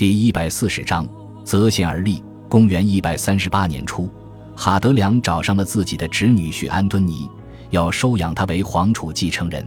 [0.00, 1.06] 第一百四十章，
[1.44, 2.24] 择贤而立。
[2.48, 4.08] 公元一百三十八年初，
[4.56, 7.28] 哈德良找上了自己的侄女婿安敦尼，
[7.68, 9.62] 要收养他为皇储继承人。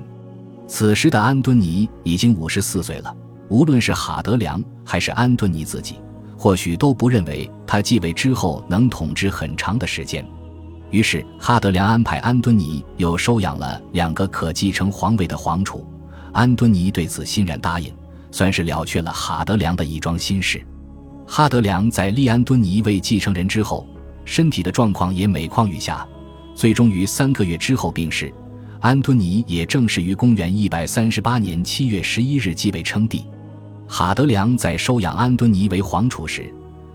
[0.67, 3.15] 此时的安敦尼已经五十四岁了，
[3.47, 5.97] 无论是哈德良还是安敦尼自己，
[6.35, 10.25] 或许都不认为他继位之后能统治很长的时间。
[10.89, 15.85] 于是，哈德良安排安敦尼又收养了两个可继承皇位的皇储。
[16.31, 17.93] 安敦尼对此欣然答应，
[18.33, 20.59] 算是了却了哈德良的一桩心事。
[21.27, 23.87] 哈德良在立安敦尼为继承人之后，
[24.25, 26.05] 身体的状况也每况愈下，
[26.55, 28.33] 最终于三个月之后病逝。
[28.81, 33.23] 安敦尼也正式于公元一百三十八年七月十一日继位称帝。
[33.87, 36.51] 哈德良在收养安敦尼为皇储时，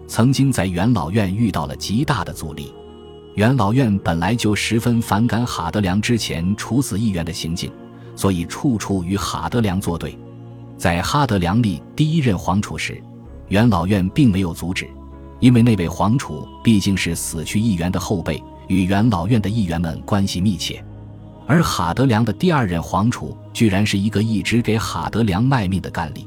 [0.08, 2.74] 曾经在元老院遇到了极大的阻力。
[3.36, 7.70] 元老院本来就十分反感哈德良之前处死议员的行径，
[8.16, 10.18] 所以处处与哈德良作对。
[10.78, 13.02] 在哈德良立第一任皇储时，
[13.48, 14.88] 元老院并没有阻止，
[15.40, 20.82] 因为那位皇储毕竟是死去议员的后辈，与元老院的议员们关系密切。
[21.48, 26.24] 而哈德良的第二任皇储居然是一个一直给哈德良卖命的干吏，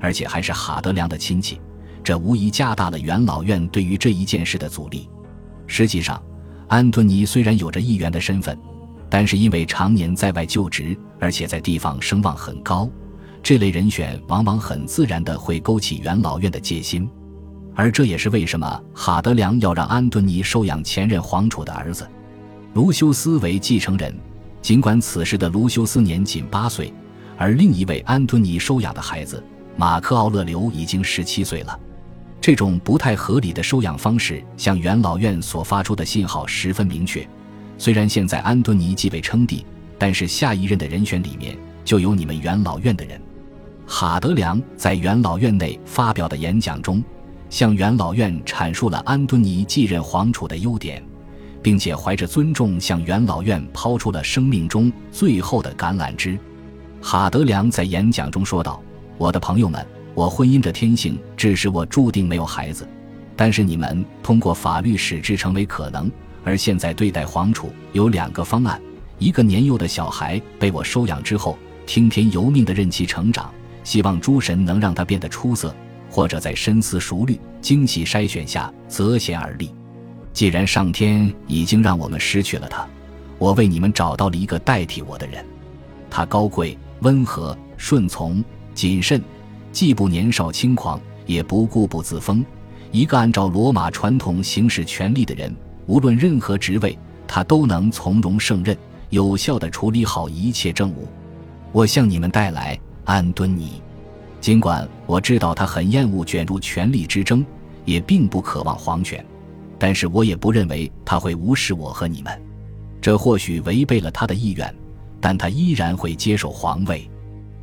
[0.00, 1.60] 而且还是哈德良的亲戚，
[2.02, 5.08] 这无疑加大了元老院对于这一件事的阻力。
[5.68, 6.20] 实际上，
[6.66, 8.58] 安敦尼虽然有着议员的身份，
[9.08, 12.90] 但是因为常年在外就职，而且在地方声望很高，
[13.42, 17.08] 这类人选往往很自然的会勾起元老院的戒心。
[17.74, 22.06] 而这也是为什么哈德良要让安敦尼收养前任皇储的儿子
[22.74, 24.14] 卢修斯为继承人。
[24.60, 26.92] 尽管此时的卢修斯年仅八岁，
[27.36, 29.42] 而另一位安敦尼收养的孩子
[29.76, 31.80] 马克奥勒留已经十七岁了。
[32.40, 37.26] 这种不太合理的收养方式，向元老院所发出的信号十分明确。
[37.78, 39.64] 虽然现在安敦尼继位称帝，
[39.98, 43.20] 但是下一任的人选里面就有你们元老院的人。
[43.86, 47.02] 哈德良在元老院内发表的演讲中，
[47.50, 51.02] 向元老院阐述了安敦尼继任皇储的优点，
[51.62, 56.38] 并且怀着尊重向元老院抛出了生命中最后的橄榄枝。
[57.00, 58.82] 哈德良在演讲中说道
[59.18, 62.86] ：“我的朋友们。”我婚姻的天性致使我注定没有孩子，
[63.34, 66.12] 但是你们通过法律使之成为可能。
[66.44, 68.78] 而现在对待皇储有两个方案：
[69.18, 71.56] 一个年幼的小孩被我收养之后，
[71.86, 73.50] 听天由命的任其成长，
[73.84, 75.70] 希望诸神能让他变得出色；
[76.10, 79.74] 或者在深思熟虑、精细筛选下择贤而立。
[80.32, 82.86] 既然上天已经让我们失去了他，
[83.38, 85.44] 我为你们找到了一个代替我的人。
[86.08, 88.44] 他高贵、温和、顺从、
[88.74, 89.22] 谨慎。
[89.72, 92.44] 既不年少轻狂，也不固步自封，
[92.90, 95.50] 一个按照罗马传统行使权力的人，
[95.86, 98.76] 无论任何职位，他都能从容胜任，
[99.08, 101.08] 有效地处理好一切政务。
[101.72, 103.82] 我向你们带来安敦尼，
[104.40, 107.44] 尽管我知道他很厌恶卷入权力之争，
[107.84, 109.24] 也并不渴望皇权，
[109.78, 112.42] 但是我也不认为他会无视我和你们。
[113.00, 114.72] 这或许违背了他的意愿，
[115.20, 117.08] 但他依然会接受皇位。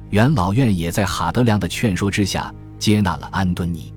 [0.10, 3.94] 元老院也在哈德良的劝说之下接纳了安敦尼。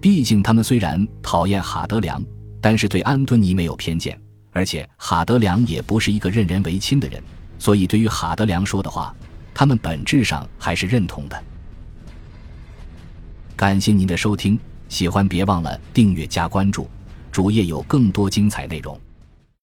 [0.00, 2.24] 毕竟他们虽然讨厌哈德良，
[2.60, 4.18] 但是对安敦尼没有偏见，
[4.52, 7.22] 而且哈德良也不是一个任人唯亲的人，
[7.58, 9.14] 所以对于哈德良说的话，
[9.58, 11.44] 他们本质上还是认同的。
[13.56, 14.56] 感谢您的收听，
[14.88, 16.88] 喜欢别忘了订阅加关注，
[17.32, 18.96] 主页有更多精彩内容。